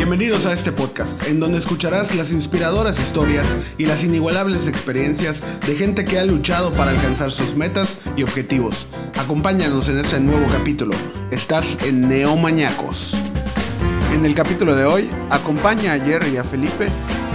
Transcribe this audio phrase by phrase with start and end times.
[0.00, 3.46] Bienvenidos a este podcast, en donde escucharás las inspiradoras historias
[3.76, 8.86] y las inigualables experiencias de gente que ha luchado para alcanzar sus metas y objetivos.
[9.18, 10.94] Acompáñanos en este nuevo capítulo.
[11.30, 13.22] Estás en Neomañacos.
[14.14, 16.86] En el capítulo de hoy, acompaña a Jerry y a Felipe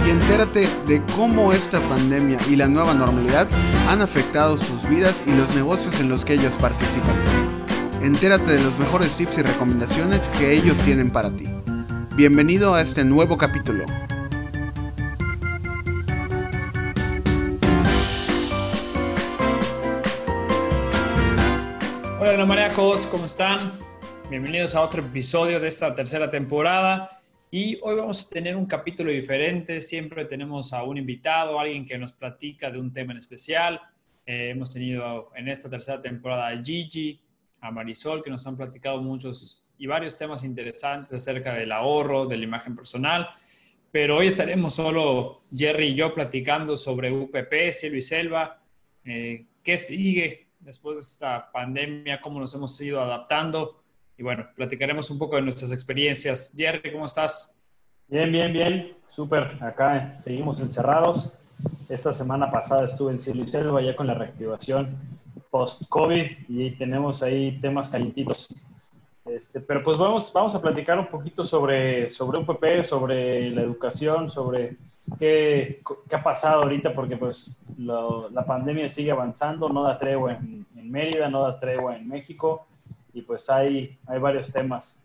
[0.04, 3.46] y entérate de cómo esta pandemia y la nueva normalidad
[3.88, 7.14] han afectado sus vidas y los negocios en los que ellos participan.
[8.02, 11.55] Entérate de los mejores tips y recomendaciones que ellos tienen para ti.
[12.16, 13.84] Bienvenido a este nuevo capítulo.
[22.18, 23.58] Hola, maníacos, ¿cómo están?
[24.30, 27.20] Bienvenidos a otro episodio de esta tercera temporada.
[27.50, 29.82] Y hoy vamos a tener un capítulo diferente.
[29.82, 33.78] Siempre tenemos a un invitado, alguien que nos platica de un tema en especial.
[34.24, 37.20] Eh, hemos tenido en esta tercera temporada a Gigi,
[37.60, 42.36] a Marisol, que nos han platicado muchos y varios temas interesantes acerca del ahorro, de
[42.36, 43.28] la imagen personal.
[43.90, 48.60] Pero hoy estaremos solo Jerry y yo platicando sobre UPP, Cielo y Selva,
[49.04, 53.82] eh, qué sigue después de esta pandemia, cómo nos hemos ido adaptando.
[54.18, 56.52] Y bueno, platicaremos un poco de nuestras experiencias.
[56.56, 57.56] Jerry, ¿cómo estás?
[58.08, 58.96] Bien, bien, bien.
[59.08, 59.58] Súper.
[59.62, 61.32] Acá seguimos encerrados.
[61.88, 64.96] Esta semana pasada estuve en Cielo y Selva ya con la reactivación
[65.50, 68.48] post-COVID y tenemos ahí temas calientitos.
[69.28, 74.30] Este, pero pues vamos, vamos a platicar un poquito sobre, sobre UPP, sobre la educación,
[74.30, 74.76] sobre
[75.18, 80.64] qué, qué ha pasado ahorita, porque pues la pandemia sigue avanzando, no da tregua en,
[80.76, 82.66] en, Mérida, no da tregua en México,
[83.12, 85.00] y pues hay, hay varios temas.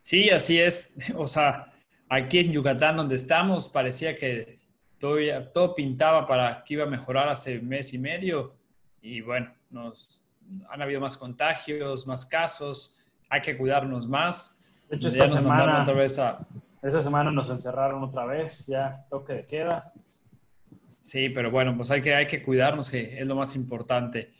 [0.00, 0.94] Sí, así es.
[1.16, 1.72] O sea,
[2.08, 4.58] aquí en Yucatán donde estamos parecía que
[4.98, 5.18] todo,
[5.52, 8.54] todo pintaba para que iba a mejorar hace mes y medio,
[9.02, 10.24] y bueno, nos,
[10.70, 12.96] han habido más contagios, más casos,
[13.28, 14.58] hay que cuidarnos más.
[14.88, 16.46] De hecho, esta semana, otra vez a...
[16.82, 19.92] esta semana nos encerraron otra vez, ya toque de queda.
[20.86, 24.32] Sí, pero bueno, pues hay que, hay que cuidarnos, que es lo más importante.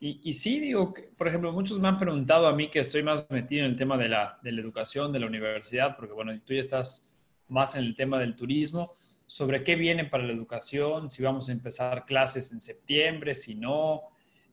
[0.00, 3.02] Y, y sí, digo, que, por ejemplo, muchos me han preguntado a mí que estoy
[3.02, 6.32] más metido en el tema de la, de la educación, de la universidad, porque bueno,
[6.46, 7.10] tú ya estás
[7.48, 8.92] más en el tema del turismo,
[9.26, 14.04] sobre qué viene para la educación, si vamos a empezar clases en septiembre, si no,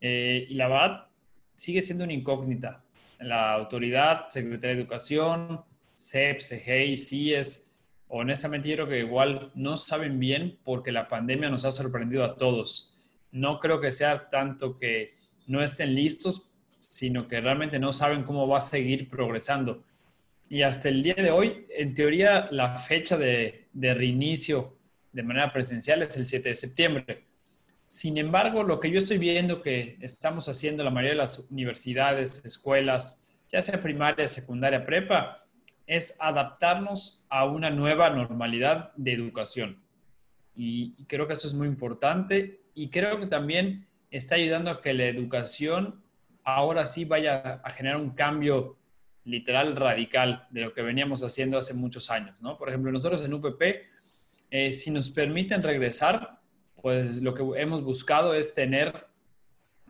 [0.02, 1.08] eh, y la verdad,
[1.56, 2.84] sigue siendo una incógnita.
[3.20, 5.62] La autoridad, Secretaría de Educación,
[5.98, 7.68] CEP, CGI, CIES,
[8.08, 12.36] honestamente yo creo que igual no saben bien porque la pandemia nos ha sorprendido a
[12.36, 12.96] todos.
[13.32, 15.16] No creo que sea tanto que
[15.48, 19.84] no estén listos, sino que realmente no saben cómo va a seguir progresando.
[20.50, 24.78] Y hasta el día de hoy, en teoría, la fecha de, de reinicio
[25.12, 27.24] de manera presencial es el 7 de septiembre
[27.88, 32.44] sin embargo, lo que yo estoy viendo que estamos haciendo la mayoría de las universidades,
[32.44, 35.46] escuelas, ya sea primaria, secundaria, prepa,
[35.88, 39.84] es adaptarnos a una nueva normalidad de educación.
[40.56, 44.94] Y, creo que eso es muy importante y creo que también está ayudando a que
[44.94, 46.02] la educación
[46.44, 48.78] ahora sí vaya a generar un cambio
[49.26, 52.58] literal radical de lo que veníamos haciendo hace muchos años, ¿no?
[52.58, 53.62] Por ejemplo, nosotros en UPP,
[54.52, 56.40] eh, si nos permiten regresar,
[56.86, 59.08] pues lo que hemos buscado es tener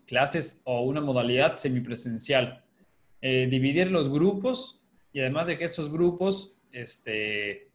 [0.06, 2.64] clases o una modalidad semipresencial.
[3.20, 7.70] Eh, dividir los grupos y además de que estos grupos este,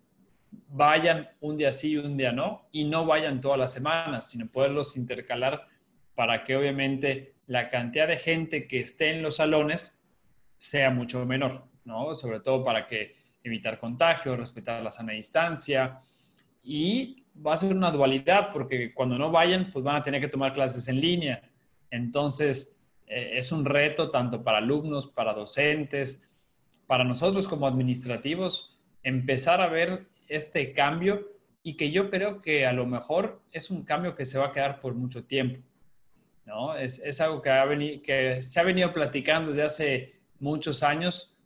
[0.69, 4.51] vayan un día sí y un día no, y no vayan todas las semanas, sino
[4.51, 5.69] poderlos intercalar
[6.15, 10.01] para que obviamente la cantidad de gente que esté en los salones
[10.57, 12.15] sea mucho menor, ¿no?
[12.15, 16.01] Sobre todo para que evitar contagios, respetar la sana distancia
[16.63, 20.29] y va a ser una dualidad porque cuando no vayan, pues van a tener que
[20.29, 21.43] tomar clases en línea.
[21.91, 22.77] Entonces,
[23.07, 26.27] eh, es un reto tanto para alumnos, para docentes,
[26.87, 31.29] para nosotros como administrativos, empezar a ver este cambio
[31.63, 34.53] y que yo creo que a lo mejor es un cambio que se va a
[34.53, 35.61] quedar por mucho tiempo.
[36.47, 36.77] ¿no?
[36.77, 37.69] Es, es algo que, ha
[38.03, 41.37] que se ha venido platicando desde hace muchos años,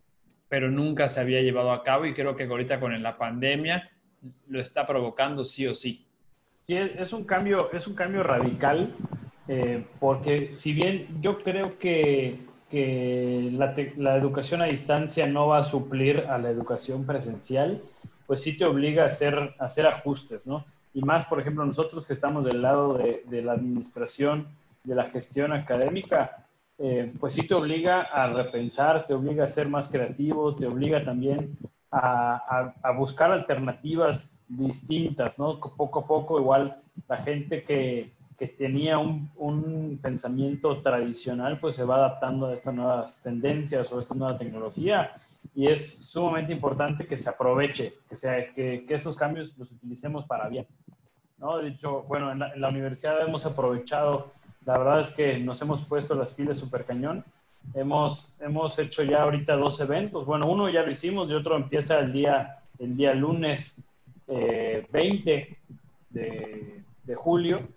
[0.48, 3.90] pero nunca se había llevado a cabo y creo que ahorita con la pandemia
[4.48, 6.04] lo está provocando sí o sí.
[6.62, 8.94] Sí, es un cambio, es un cambio radical,
[9.48, 12.40] eh, porque si bien yo creo que,
[12.70, 17.82] que la, la, educación a distancia no va a suplir a la educación presencial,
[18.26, 20.64] pues sí te obliga a hacer, a hacer ajustes, ¿no?
[20.94, 24.48] Y más, por ejemplo, nosotros que estamos del lado de, de la administración,
[24.84, 26.46] de la gestión académica,
[26.78, 31.04] eh, pues sí te obliga a repensar, te obliga a ser más creativo, te obliga
[31.04, 31.56] también
[31.94, 35.60] a, buscar alternativas distintas, ¿no?
[35.60, 41.96] Poco a poco, igual la gente que, que tenía un, pensamiento tradicional, pues se va
[41.96, 45.12] adaptando a estas nuevas tendencias o a esta nueva tecnología
[45.54, 50.26] y es sumamente importante que se aproveche, que, sea, que, que esos cambios los utilicemos
[50.26, 50.66] para bien.
[51.38, 51.58] ¿no?
[51.58, 54.32] De hecho, bueno, en la, universidad hemos aprovechado,
[54.64, 57.24] la verdad es que nos hemos puesto las pilas súper cañón.
[57.72, 60.26] Hemos, hemos hecho ya ahorita dos eventos.
[60.26, 63.82] Bueno, uno ya lo hicimos y otro empieza el día, el día lunes
[64.26, 65.56] 20 eh,
[66.10, 67.68] de, de julio.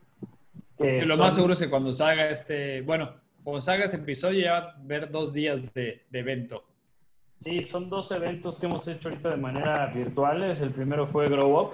[0.78, 3.12] Que lo más seguro es que cuando salga este, bueno,
[3.44, 6.64] cuando salga este episodio ya va a haber dos días de, de evento.
[7.40, 10.60] Sí, son dos eventos que hemos hecho ahorita de manera virtuales.
[10.62, 11.72] El primero fue Grow Up,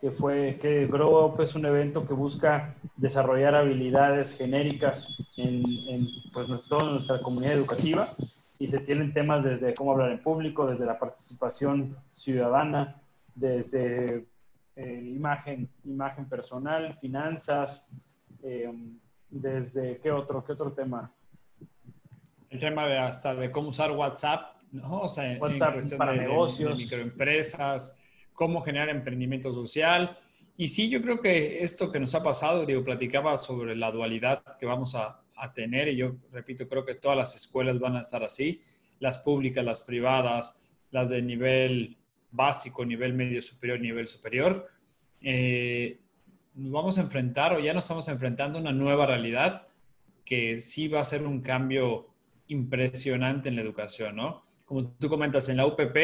[0.00, 6.08] que fue que Grow Up es un evento que busca desarrollar habilidades genéricas en, en
[6.32, 8.14] pues, toda nuestra comunidad educativa
[8.58, 13.00] y se tienen temas desde cómo hablar en público, desde la participación ciudadana,
[13.34, 14.26] desde
[14.76, 17.90] eh, imagen, imagen personal, finanzas,
[18.42, 18.72] eh,
[19.30, 21.10] desde qué otro, qué otro tema.
[22.50, 25.00] El tema de hasta de cómo usar WhatsApp ¿no?
[25.02, 26.78] O sea, WhatsApp para negocios.
[26.78, 27.96] microempresas,
[28.32, 30.18] cómo generar emprendimiento social.
[30.62, 34.44] Y sí, yo creo que esto que nos ha pasado, digo, platicaba sobre la dualidad
[34.60, 38.02] que vamos a, a tener y yo repito, creo que todas las escuelas van a
[38.02, 38.62] estar así,
[39.00, 40.56] las públicas, las privadas,
[40.92, 41.96] las de nivel
[42.30, 44.68] básico, nivel medio superior, nivel superior.
[45.20, 45.98] Eh,
[46.54, 49.66] nos vamos a enfrentar o ya nos estamos enfrentando a una nueva realidad
[50.24, 52.06] que sí va a ser un cambio
[52.46, 54.44] impresionante en la educación, ¿no?
[54.64, 55.96] como tú comentas, en la UPP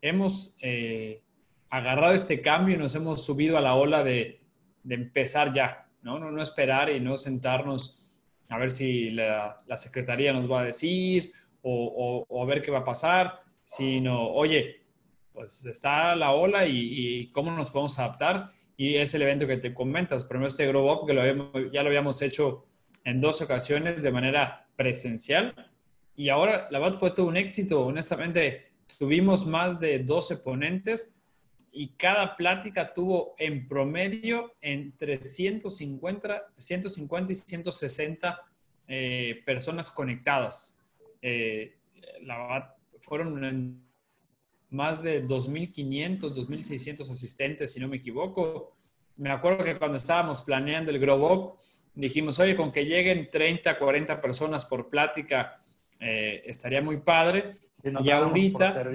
[0.00, 1.22] hemos eh,
[1.70, 4.40] agarrado este cambio y nos hemos subido a la ola de,
[4.88, 6.18] empezar ya, ¿no?
[6.18, 6.40] ¿no?
[6.40, 8.00] esperar y no sentarnos
[8.48, 11.32] a ver si la, Secretaría nos va a decir
[11.62, 14.82] o, a ver qué va a pasar, sino, oye,
[15.32, 18.52] pues está la ola y, cómo nos podemos adaptar.
[18.76, 22.22] Y es el evento que te comentas, primero este Grow Up, que ya lo habíamos
[22.22, 22.66] hecho
[23.04, 25.54] en dos ocasiones de manera presencial
[26.16, 27.84] y ahora la verdad fue todo un éxito.
[27.84, 31.14] Honestamente, tuvimos más de 12 ponentes
[31.76, 38.42] y cada plática tuvo en promedio entre 150, 150 y 160
[38.88, 40.78] eh, personas conectadas.
[41.20, 41.76] Eh,
[42.22, 43.84] la fueron
[44.70, 48.74] más de 2.500, 2.600 asistentes, si no me equivoco.
[49.18, 51.58] Me acuerdo que cuando estábamos planeando el Grow Up,
[51.94, 55.60] dijimos, oye, con que lleguen 30, 40 personas por plática,
[56.00, 57.52] eh, estaría muy padre.
[57.84, 58.90] y ahorita...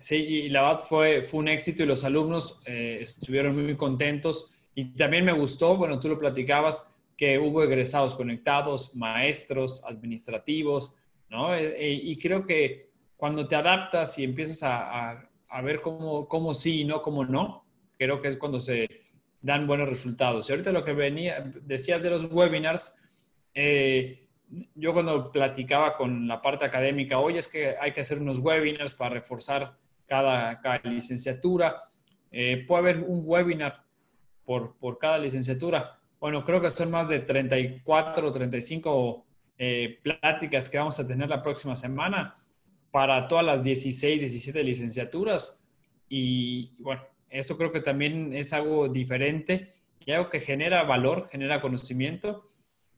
[0.00, 4.54] Sí, y la verdad fue, fue un éxito y los alumnos eh, estuvieron muy, contentos.
[4.74, 10.96] Y también me gustó, bueno, tú lo platicabas, que hubo egresados conectados, maestros, administrativos,
[11.28, 11.54] ¿no?
[11.54, 16.80] Eh, y creo que cuando te adaptas y empiezas a, a, ver cómo, cómo sí
[16.80, 17.66] y no, cómo no,
[17.98, 18.88] creo que es cuando se
[19.42, 20.48] dan buenos resultados.
[20.48, 22.96] Y ahorita lo que venía, decías de los webinars,
[23.52, 24.28] eh,
[24.74, 28.94] yo cuando platicaba con la parte académica, oye, es que hay que hacer unos webinars
[28.94, 29.76] para reforzar
[30.10, 31.82] cada, licenciatura.
[32.30, 33.84] Eh, puede haber un webinar
[34.44, 35.98] por, por, cada licenciatura.
[36.18, 39.26] Bueno, creo que son más de 34 o 35
[39.56, 42.34] eh, pláticas que vamos a tener la próxima semana
[42.90, 45.64] para todas las 16, 17 licenciaturas.
[46.08, 49.72] Y bueno, eso creo que también es algo diferente
[50.04, 52.50] y algo que genera valor, genera conocimiento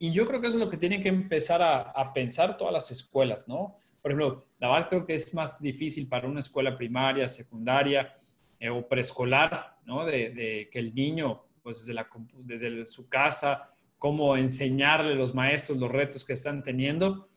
[0.03, 2.91] y yo creo que eso es lo que tienen que empezar a, pensar todas las
[2.91, 3.77] escuelas, ¿no?
[4.03, 8.13] Por ejemplo, verdad creo que es más difícil para una escuela primaria, secundaria
[8.59, 10.05] eh, o preescolar, ¿no?
[10.05, 15.77] De, que el niño, pues desde, la, desde su casa, cómo enseñarle a los maestros
[15.79, 17.29] los retos que están teniendo.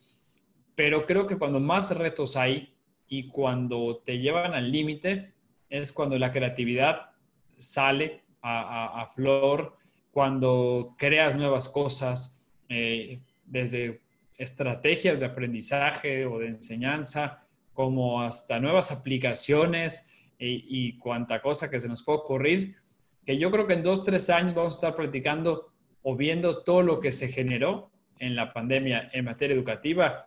[0.75, 2.75] Pero creo que cuando más retos hay
[3.06, 5.35] y cuando te llevan al límite,
[5.70, 7.11] es cuando la creatividad
[7.56, 9.76] sale a, a flor,
[10.11, 14.00] cuando creas nuevas cosas, eh, desde
[14.36, 20.06] estrategias de aprendizaje o de enseñanza, como hasta nuevas aplicaciones
[20.38, 22.76] y, cuanta cosa que se nos puede ocurrir,
[23.24, 26.82] que yo creo que en dos, tres años vamos a estar practicando o viendo todo
[26.82, 30.26] lo que se generó en la pandemia en materia educativa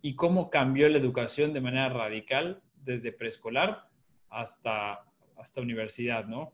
[0.00, 3.88] y cómo cambió la educación de manera radical desde preescolar
[4.28, 5.04] hasta,
[5.36, 6.52] hasta universidad, ¿no?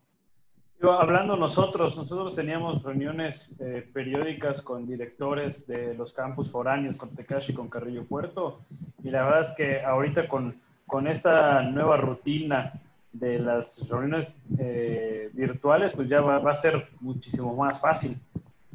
[0.82, 7.54] Hablando nosotros, nosotros teníamos reuniones eh, periódicas con directores de los campus foráneos, con Tecashi
[7.54, 8.60] con Carrillo Puerto,
[9.02, 12.72] y la verdad es que ahorita con, con esta nueva rutina
[13.12, 18.18] de las reuniones eh, virtuales, pues ya va, va, a ser muchísimo más fácil.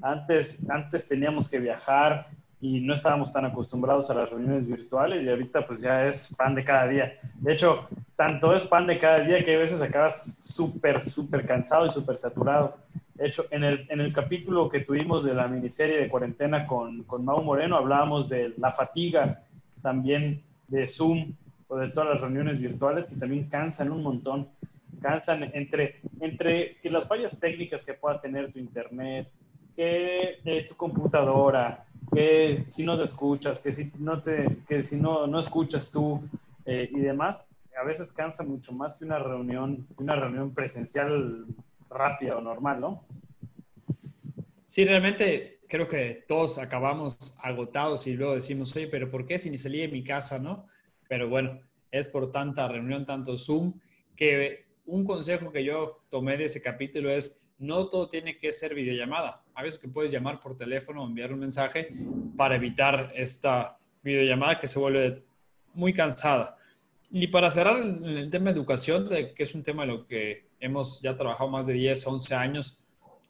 [0.02, 2.28] Antes, antes teníamos que viajar
[2.62, 6.56] y no estábamos tan acostumbrados a las reuniones virtuales y ahorita pues ya es pan
[6.56, 7.14] de cada día.
[7.36, 7.88] De hecho,
[8.20, 12.18] tanto es pan de cada día que a veces acabas súper, súper cansado y súper
[12.18, 12.76] saturado.
[13.14, 17.04] De hecho, en el, en el capítulo que tuvimos de la miniserie de cuarentena con,
[17.04, 19.44] con Mau Moreno, hablábamos de la fatiga
[19.82, 21.32] también de Zoom
[21.70, 24.50] o de todas las reuniones virtuales que también cansan un montón.
[25.02, 29.30] Cansan entre, entre que las fallas técnicas que pueda tener tu internet,
[29.78, 34.98] que eh, tu computadora, que si no te escuchas, que si no, te, que si
[34.98, 36.22] no, no escuchas tú
[36.66, 37.46] eh, y demás,
[37.80, 41.46] a veces cansa mucho más que una reunión, una reunión presencial
[41.90, 43.06] rápida o normal, ¿no?
[44.66, 49.50] Sí, realmente creo que todos acabamos agotados y luego decimos, oye, pero ¿por qué si
[49.50, 50.68] ni salí de mi casa, no?
[51.08, 51.60] Pero bueno,
[51.90, 53.74] es por tanta reunión, tanto Zoom,
[54.16, 58.76] que un consejo que yo tomé de ese capítulo es, no todo tiene que ser
[58.76, 59.44] videollamada.
[59.54, 61.94] A veces que puedes llamar por teléfono o enviar un mensaje
[62.36, 65.24] para evitar esta videollamada que se vuelve
[65.74, 66.59] muy cansada.
[67.12, 70.50] Y para cerrar el, tema de educación, de, que es un tema en lo que
[70.60, 72.80] hemos ya trabajado más de 10, 11 años,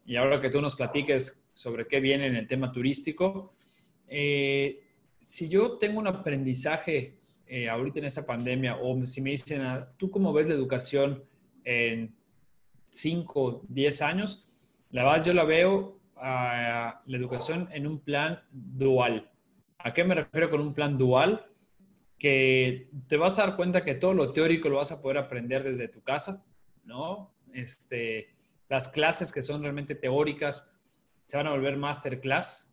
[0.05, 3.53] y ahora que tú nos platiques sobre qué viene en el tema turístico,
[4.07, 4.81] eh,
[5.19, 9.87] si yo tengo un aprendizaje eh, ahorita en esta pandemia, o si me dicen, ah,
[9.97, 11.23] ¿tú cómo ves la educación
[11.63, 12.13] en
[12.89, 14.49] 5, 10 años?
[14.91, 19.29] La verdad yo la veo a la educación en un plan dual.
[19.77, 21.45] ¿A qué me refiero con un plan dual?
[22.19, 25.63] Que te vas a dar cuenta que todo lo teórico lo vas a poder aprender
[25.63, 26.45] desde tu casa,
[26.83, 27.33] ¿no?
[27.53, 28.35] Este,
[28.67, 30.69] las clases que son realmente teóricas
[31.25, 32.69] se van a volver masterclass,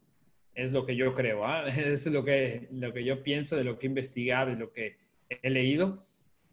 [0.55, 1.67] es lo que yo creo, ¿ah?
[1.69, 4.97] es lo que, lo que yo pienso de lo que he investigado y lo que
[5.29, 6.03] he leído,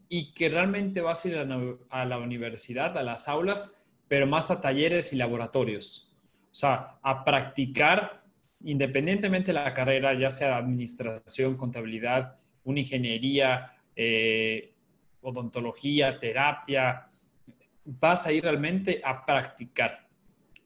[0.08, 1.38] y que realmente vas a ir
[1.90, 6.14] a la universidad, a las aulas, pero más a talleres y laboratorios,
[6.52, 8.22] o sea, a practicar
[8.64, 14.74] independientemente de la carrera, ya sea administración, contabilidad, una ingeniería, eh,
[15.22, 17.08] odontología, terapia,
[17.86, 20.08] vas a ir realmente a practicar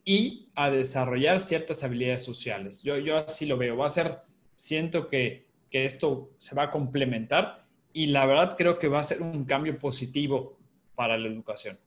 [0.04, 2.82] y a desarrollar ciertas habilidades sociales.
[2.82, 3.76] Yo, yo así lo veo.
[3.76, 4.18] Va a ser,
[4.54, 9.04] siento que, que esto se va a complementar y la verdad creo que va a
[9.04, 10.56] ser un cambio positivo
[10.94, 11.78] para la educación.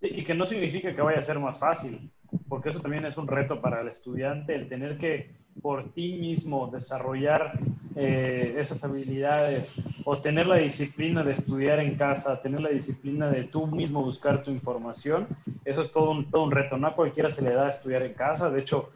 [0.00, 2.10] y que no significa que vaya a ser más fácil,
[2.48, 5.30] porque eso también es un reto para el estudiante, el tener que
[5.60, 7.58] por ti mismo desarrollar
[7.94, 13.44] eh, esas habilidades o tener la disciplina de estudiar en casa, tener la disciplina de
[13.44, 15.26] tú mismo buscar tu información,
[15.64, 16.76] eso es todo un, todo un reto.
[16.76, 18.90] No a cualquiera se le da estudiar en casa, de hecho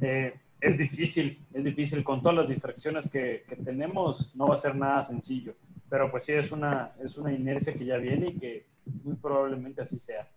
[0.00, 4.58] eh, es difícil, es difícil con todas las distracciones que, que, tenemos, no va a
[4.58, 5.54] ser nada sencillo,
[5.88, 8.66] pero pues sí es una, es una inercia que ya viene y que
[9.04, 10.28] muy probablemente así sea.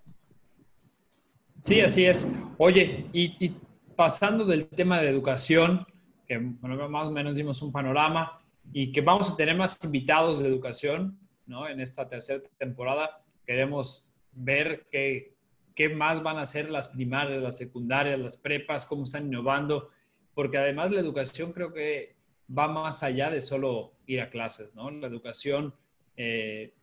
[1.62, 2.27] Sí, así es.
[2.57, 3.55] Oye, y, y
[3.95, 5.88] pasando del tema de educación,
[6.25, 8.41] que más o menos dimos un panorama
[8.74, 11.67] y que vamos a tener más invitados de educación, ¿no?
[11.67, 15.36] En esta tercera temporada queremos ver qué,
[15.75, 19.89] qué más van a ser las primarias, las secundarias, las prepas, cómo están innovando,
[20.34, 22.15] porque además la educación creo que
[22.48, 24.89] va más allá de solo ir a clases, ¿no?
[24.91, 25.74] La educación
[26.17, 26.74] eh,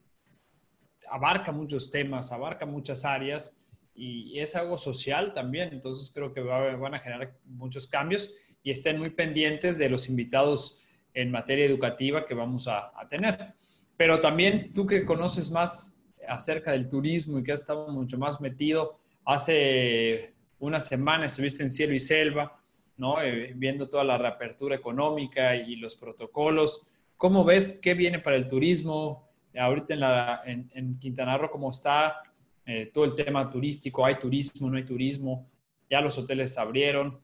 [1.10, 3.56] abarca muchos temas, abarca muchas áreas
[3.94, 8.32] y es algo social también, entonces creo que van a generar muchos cambios
[8.62, 10.82] y estén muy pendientes de los invitados
[11.14, 13.54] en materia educativa que vamos a, tener.
[13.96, 18.40] Pero también tú que conoces más acerca del turismo y que has estado mucho más
[18.40, 22.58] metido, hace una semana estuviste en Cielo y Selva,
[22.96, 23.20] ¿no?
[23.20, 26.86] Eh, viendo toda la reapertura económica y los protocolos.
[27.16, 29.28] ¿Cómo ves qué viene para el turismo?
[29.58, 32.22] Ahorita en, la, en Quintana Roo, ¿cómo está?
[32.64, 35.50] Eh, todo el tema turístico, hay turismo, no hay turismo,
[35.90, 37.18] ya los hoteles se abrieron.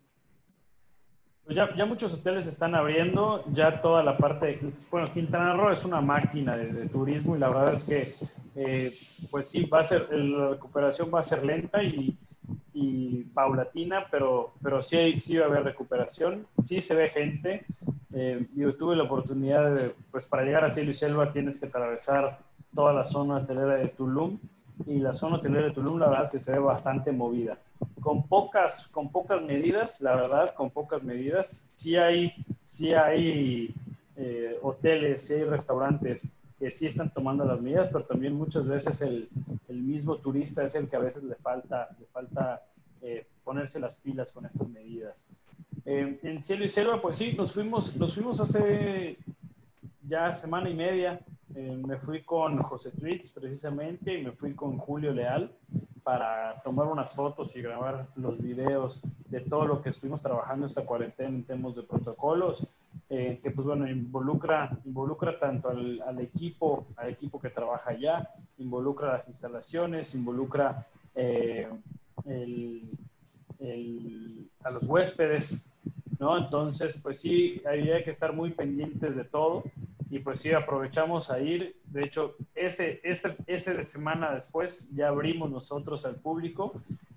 [1.48, 5.82] Pues ya, ya, muchos hoteles están abriendo, ya toda la parte, bueno, Quintana Roo es
[5.82, 8.14] una máquina de, turismo y la verdad es que,
[8.54, 8.94] eh,
[9.30, 12.14] pues sí, va a ser, la recuperación va a ser lenta y,
[12.74, 17.64] y paulatina, pero, pero sí, sí va a haber recuperación, sí se ve gente.
[18.12, 21.64] Eh, yo tuve la oportunidad de, pues para llegar a Cielo y Selva tienes que
[21.64, 22.40] atravesar
[22.74, 24.38] toda la zona hotelera de Tulum
[24.86, 27.56] y la zona hotelera de Tulum, la verdad es que se ve bastante movida.
[28.00, 32.32] Con pocas, con pocas medidas, la verdad, con pocas medidas, sí hay,
[32.64, 33.74] sí hay
[34.16, 39.00] eh, hoteles, sí hay restaurantes que sí están tomando las medidas, pero también muchas veces
[39.02, 39.28] el,
[39.68, 42.62] el mismo turista es el que a veces le falta, le falta
[43.00, 45.24] eh, ponerse las pilas con estas medidas.
[45.84, 49.16] Eh, en Cielo y Selva, pues sí, nos fuimos, nos fuimos hace
[50.02, 51.20] ya semana y media.
[51.54, 55.50] Eh, me fui con José Tweets precisamente y me fui con Julio Leal
[56.08, 58.98] para tomar unas fotos y grabar los videos
[59.28, 62.66] de todo lo que estuvimos trabajando esta cuarentena en temas de protocolos,
[63.10, 68.30] eh, que pues bueno, involucra, involucra tanto al, al, equipo, al equipo que trabaja allá,
[68.56, 71.68] involucra las instalaciones, involucra eh,
[72.24, 72.88] el,
[73.58, 75.70] el, a los huéspedes,
[76.18, 76.38] ¿no?
[76.38, 79.62] Entonces, pues sí, había que estar muy pendientes de todo
[80.08, 81.76] y pues sí, aprovechamos a ir.
[81.84, 82.34] De hecho,
[82.66, 86.72] ese, este, ese de semana después ya abrimos nosotros al público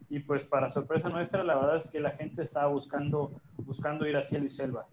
[0.09, 4.17] y pues para sorpresa nuestra, la verdad es que la gente estaba buscando, buscando ir
[4.17, 4.85] a cielo y selva.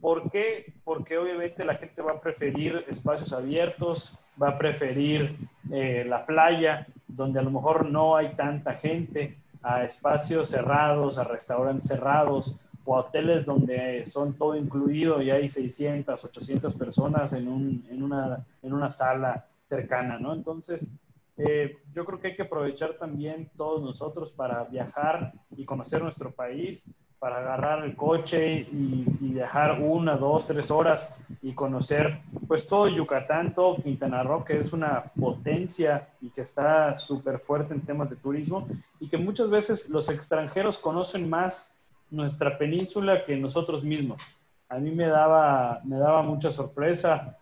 [0.00, 0.72] ¿Por qué?
[0.84, 5.36] Porque obviamente la gente va a preferir espacios abiertos, va a preferir
[5.70, 11.24] eh, la playa, donde a lo mejor no hay tanta gente, a espacios cerrados, a
[11.24, 17.84] restaurantes cerrados, o hoteles donde son todo incluido y hay 600, 800 personas en, un,
[17.90, 20.32] en, una, en una sala cercana, ¿no?
[20.32, 20.90] Entonces,
[21.38, 26.30] eh, yo creo que hay que aprovechar también todos nosotros para viajar y conocer nuestro
[26.30, 32.66] país, para agarrar el coche y, y, viajar una, dos, tres horas y conocer pues
[32.66, 37.80] todo Yucatán, todo Quintana Roo, que es una potencia y que está súper fuerte en
[37.80, 38.68] temas de turismo
[39.00, 41.74] y que muchas veces los extranjeros conocen más
[42.10, 44.22] nuestra península que nosotros mismos.
[44.68, 47.38] A mí me daba, me daba mucha sorpresa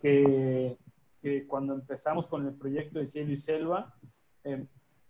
[0.00, 0.76] que,
[1.26, 3.92] que cuando empezamos con el proyecto de Cielo y Selva,
[4.44, 4.64] eh,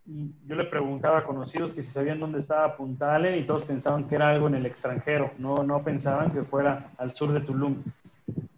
[0.06, 4.14] yo le preguntaba a conocidos que si sabían dónde estaba Puntale y todos pensaban que
[4.14, 7.82] era algo en el extranjero, no, no pensaban que fuera al sur de Tulum.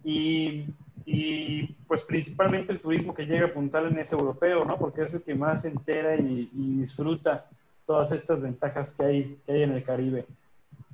[0.05, 0.67] Y,
[1.05, 4.77] y pues principalmente el turismo que llega a Puntale es europeo, ¿no?
[4.77, 7.45] Porque es el que más se entera y, y disfruta
[7.85, 10.25] todas estas ventajas que hay, que hay en el Caribe.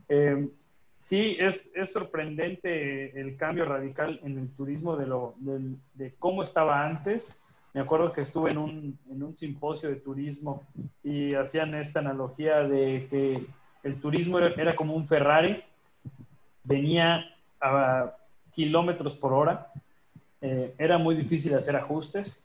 [0.09, 0.49] Eh,
[0.97, 6.85] sí, es, es, sorprendente el cambio radical en el turismo de, lo, de, cómo estaba
[6.85, 7.43] antes.
[7.73, 10.63] Me acuerdo que estuve en un, en un simposio de turismo
[11.03, 13.45] y hacían esta analogía de que
[13.83, 15.63] el turismo era, era como un Ferrari,
[16.63, 17.25] venía
[17.61, 18.15] a
[18.51, 19.71] kilómetros por hora,
[20.41, 22.43] eh, era muy difícil hacer ajustes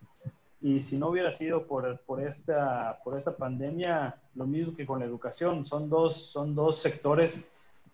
[0.60, 4.98] y si no hubiera sido por, por, esta, por esta pandemia, lo mismo que con
[4.98, 7.50] la educación, son dos, son dos sectores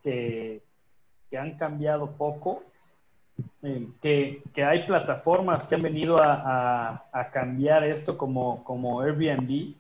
[0.07, 0.63] que,
[1.29, 2.63] que han cambiado poco,
[3.65, 9.01] eh, que, que, hay plataformas que han venido a, a, a, cambiar esto como, como
[9.01, 9.75] Airbnb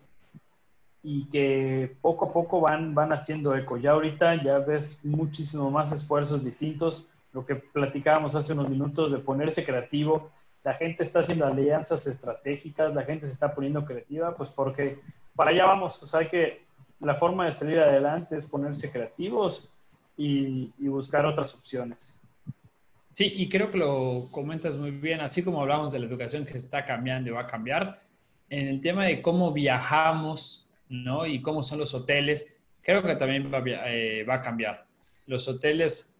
[1.04, 3.76] y que poco a poco van, van haciendo eco.
[3.76, 9.18] Ya ahorita ya ves muchísimo más esfuerzos distintos, lo que platicábamos hace unos minutos de
[9.18, 10.32] ponerse creativo,
[10.64, 14.98] la gente está haciendo alianzas estratégicas, la gente se está poniendo creativa, pues porque
[15.36, 16.64] para allá vamos, o sea, que
[16.98, 19.70] la forma de salir adelante es ponerse creativos
[20.16, 22.18] y, y, buscar otras opciones.
[23.12, 26.56] Sí, y creo que lo comentas muy bien, así como hablamos de la educación que
[26.56, 28.02] está cambiando y va a cambiar,
[28.48, 31.26] en el tema de cómo viajamos, ¿no?
[31.26, 32.46] Y cómo son los hoteles,
[32.82, 34.86] creo que también va, eh, va a cambiar.
[35.26, 36.14] Los hoteles,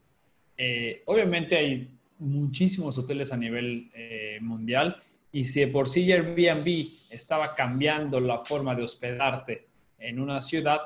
[0.57, 5.01] eh, obviamente hay muchísimos hoteles a nivel eh, mundial
[5.33, 9.67] y si de por sí Airbnb estaba cambiando la forma de hospedarte
[9.99, 10.81] en una ciudad,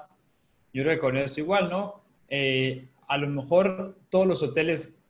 [0.73, 2.01] yo reconozco igual, ¿no?
[2.29, 5.01] Eh, a lo mejor todos los hoteles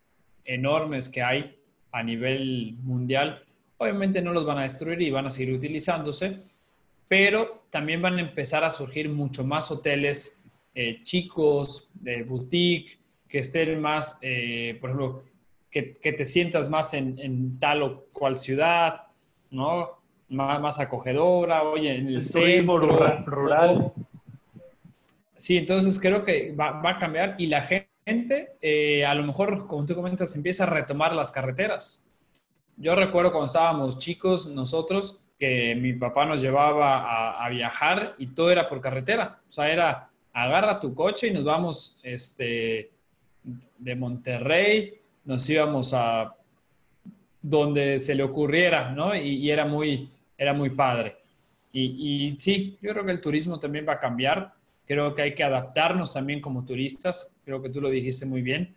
[0.47, 1.59] enormes que hay
[1.93, 3.45] a nivel mundial,
[3.77, 6.39] obviamente no los van a destruir y van a seguir utilizándose,
[7.09, 10.43] pero también van a empezar a surgir mucho más hoteles
[10.75, 15.23] eh, chicos, de boutique, que estén más, eh, por ejemplo,
[15.71, 19.03] que, que te sientas más en, en, tal o cual ciudad,
[19.51, 19.91] ¿no?
[20.31, 22.79] Más, más acogedora, oye, en el, el centro.
[22.79, 23.27] Rural.
[23.27, 23.93] rural.
[25.37, 27.90] Sí, entonces creo que va, va a cambiar y la gente,
[28.61, 32.09] eh, a lo mejor, como tú comentas, empieza a retomar las carreteras.
[32.77, 38.27] Yo recuerdo cuando estábamos chicos, nosotros, que mi papá nos llevaba a, a, viajar y
[38.29, 39.41] todo era por carretera.
[39.49, 42.91] O sea, era agarra tu coche y nos vamos este,
[43.79, 46.35] de Monterrey nos íbamos a
[47.43, 49.15] donde se le ocurriera, ¿no?
[49.15, 51.17] Y, y era, muy, era muy padre.
[51.73, 54.53] Y, y, sí, yo creo que el turismo también va a cambiar.
[54.91, 57.37] Creo que hay que adaptarnos también como turistas.
[57.45, 58.75] Creo que tú lo dijiste muy bien.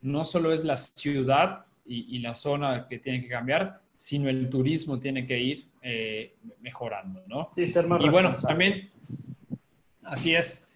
[0.00, 4.50] No solo es la ciudad y, y la zona que tiene que cambiar, sino el
[4.50, 7.50] turismo tiene que ir eh, mejorando, ¿no?
[7.54, 8.90] Sí, ser más y bueno, también,
[10.02, 10.68] así es.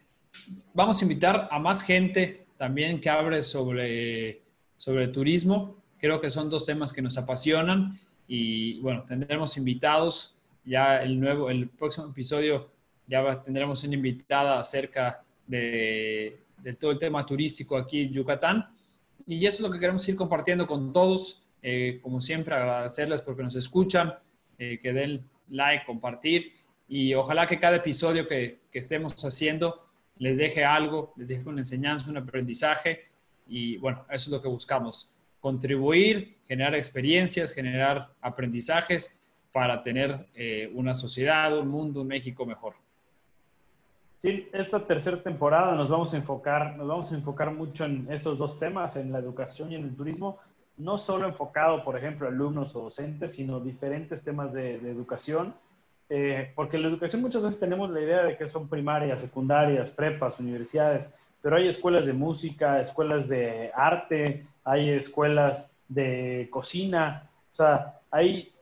[0.72, 4.42] Vamos a invitar a más gente también que hable sobre
[4.76, 5.82] sobre turismo.
[5.98, 10.36] Creo que son dos temas que nos apasionan y bueno, tendremos invitados.
[10.64, 12.75] Ya el nuevo, el próximo episodio
[13.06, 18.68] ya tendremos una invitada acerca de, de, todo el tema turístico aquí en Yucatán.
[19.26, 21.42] Y eso es lo que queremos ir compartiendo con todos.
[21.62, 24.14] Eh, como siempre, agradecerles porque nos escuchan,
[24.58, 26.52] eh, que den like, compartir
[26.88, 29.86] y ojalá que cada episodio que, que estemos haciendo
[30.18, 33.06] les deje algo, les deje una enseñanza, un aprendizaje
[33.46, 39.16] y bueno, eso es lo que buscamos, contribuir, generar experiencias, generar aprendizajes
[39.52, 42.74] para tener eh, una sociedad, un mundo, un México mejor.
[44.18, 48.38] Sí, esta tercera temporada nos vamos a enfocar, nos vamos a enfocar mucho en estos
[48.38, 50.38] dos temas, en la educación y en el turismo,
[50.78, 55.54] no solo enfocado, por ejemplo, a alumnos o docentes, sino diferentes temas de, educación.
[56.08, 60.40] Eh, porque la educación muchas veces tenemos la idea de que son primarias, secundarias, prepas,
[60.40, 61.10] universidades,
[61.42, 68.52] pero hay escuelas de música, escuelas de arte, hay escuelas de cocina, o sea, hay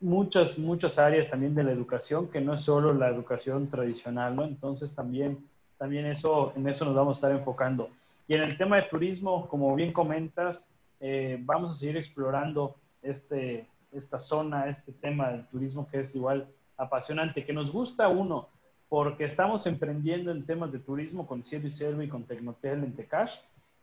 [0.00, 4.44] muchas, muchas áreas también de la educación que no es solo la educación tradicional, ¿no?
[4.44, 5.38] Entonces también,
[5.76, 7.90] también eso, en eso nos vamos a estar enfocando.
[8.26, 13.66] Y en el tema de turismo, como bien comentas, eh, vamos a seguir explorando este,
[13.92, 18.48] esta zona, este tema del turismo que es igual apasionante, que nos gusta uno,
[18.88, 22.94] porque estamos emprendiendo en temas de turismo con Cielo y Cervo y con Tecnotel en
[22.94, 23.38] Tecash,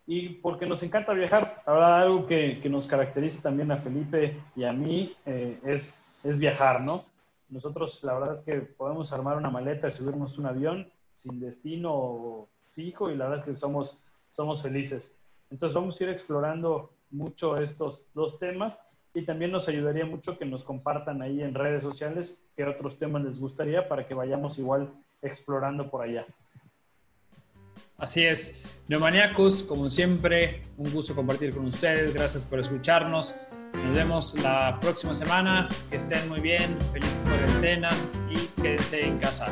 [0.08, 1.64] y porque nos encanta viajar.
[1.66, 6.40] Ahora, algo que, que, nos caracteriza también a Felipe y a mí eh, es, es
[6.40, 7.06] viajar, ¿no?
[7.50, 12.48] Nosotros, la verdad es que podemos armar una maleta y subirnos un avión sin destino
[12.74, 13.98] fijo y la verdad es que somos,
[14.32, 15.16] somos felices.
[15.52, 18.82] Entonces, vamos a ir explorando mucho estos dos temas
[19.14, 23.24] y también nos ayudaría mucho que nos compartan ahí en redes sociales qué otros temas
[23.24, 26.26] les gustaría para que vayamos igual explorando por allá.
[27.98, 33.34] Así es, Neomaniacos, como siempre, un gusto compartir con ustedes, gracias por escucharnos.
[33.86, 37.90] Nos vemos la próxima semana, que estén muy bien, feliz cuarentena
[38.30, 39.46] y quédense en casa.